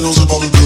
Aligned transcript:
dans 0.00 0.22
un 0.22 0.24
bar 0.24 0.61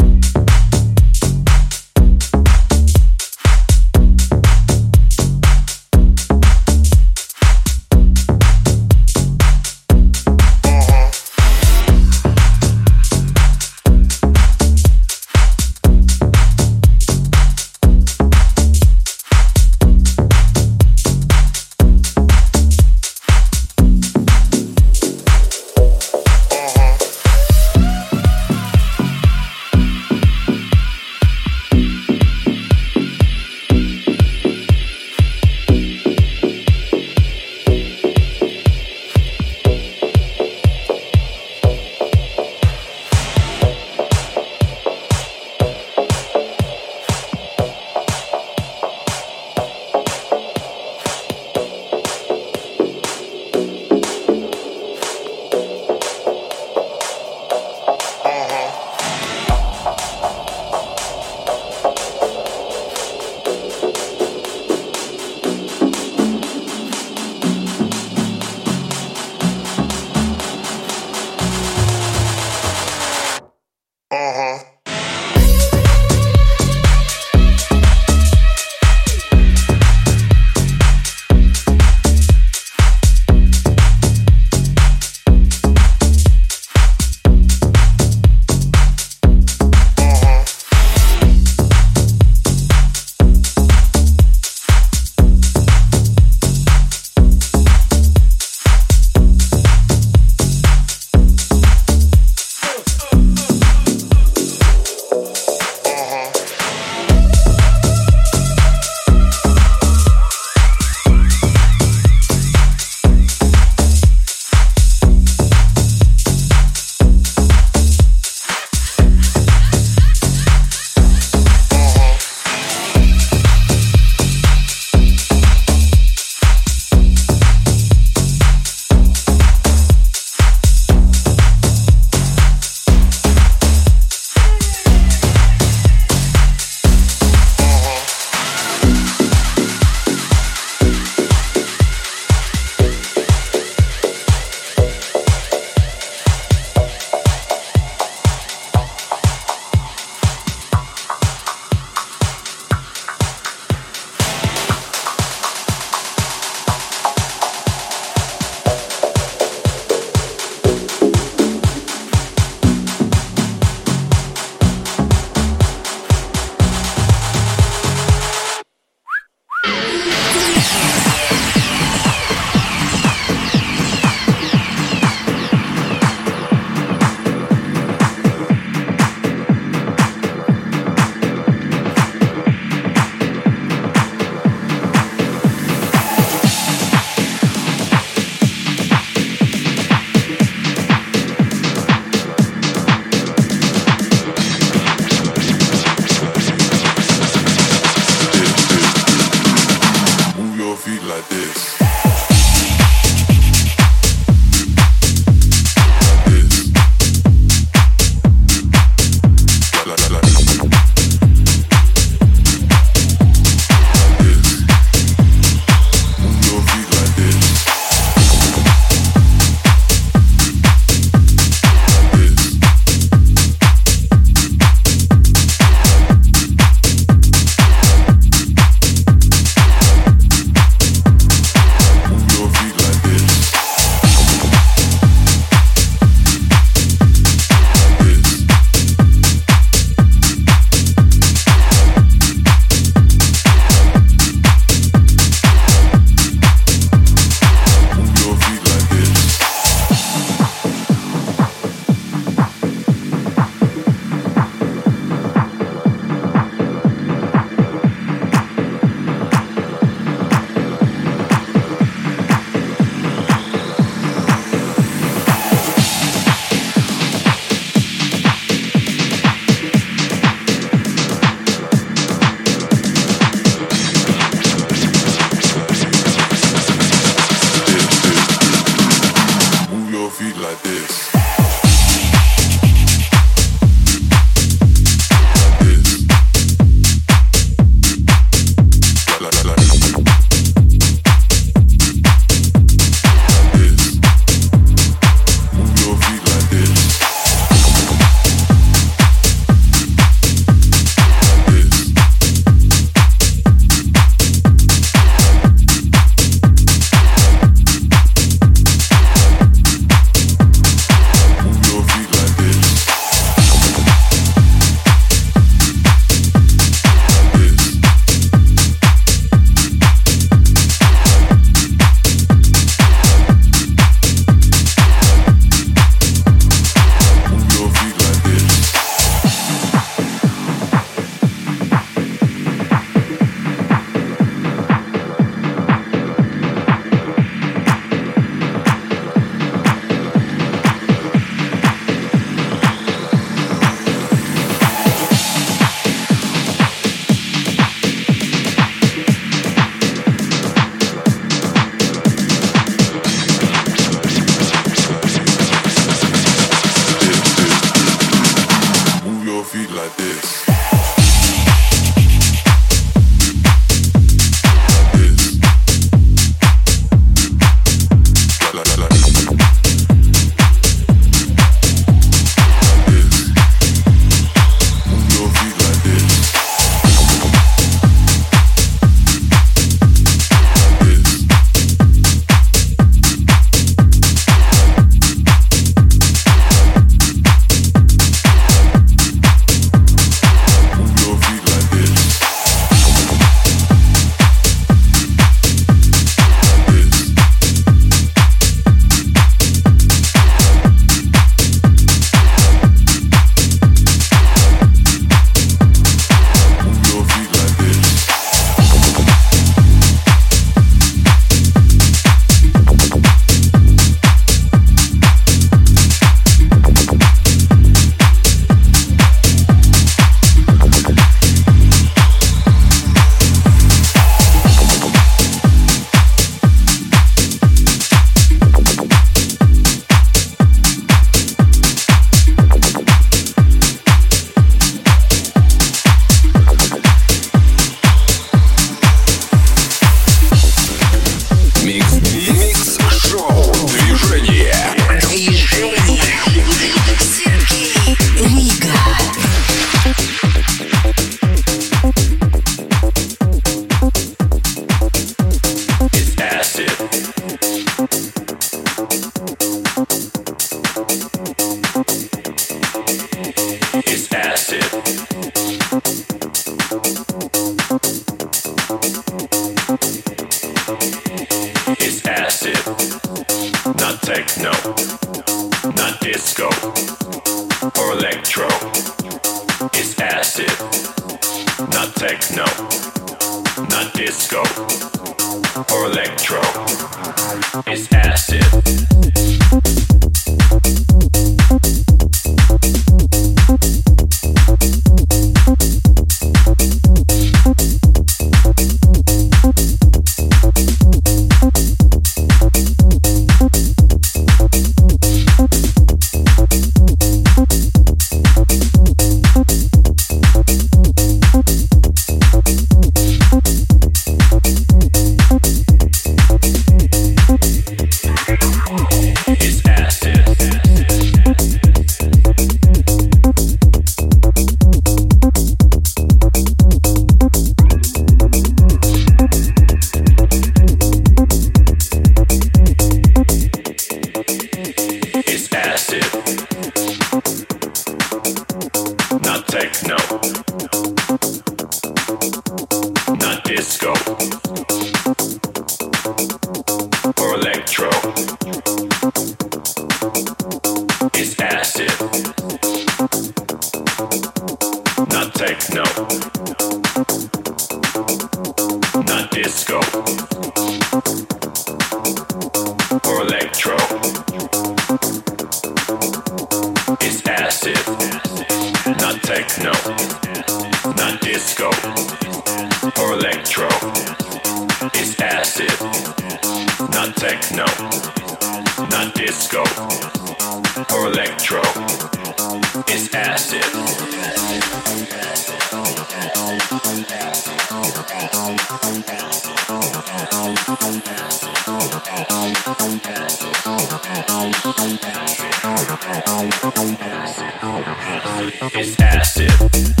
It's 598.73 598.97
acid. 599.01 600.00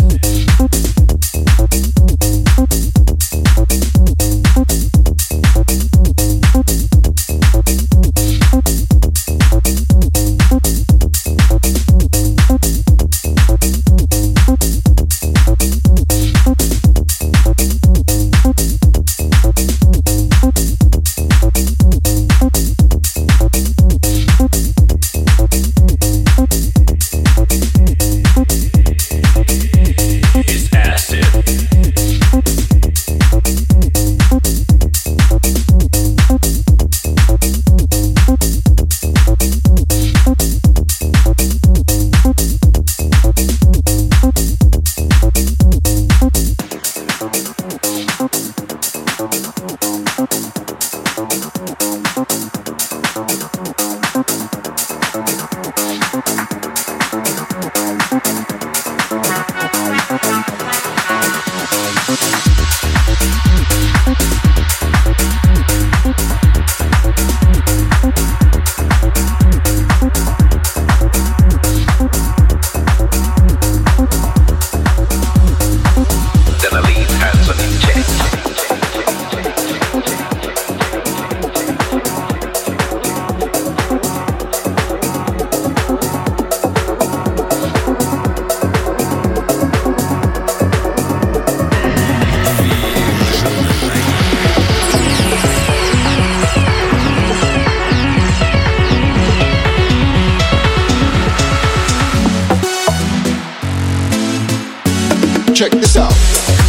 check 105.61 105.73
this 105.73 105.95
out. 105.95 106.60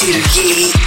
Silky. 0.00 0.79